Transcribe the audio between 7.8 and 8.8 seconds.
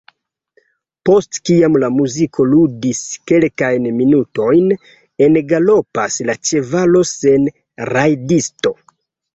rajdisto.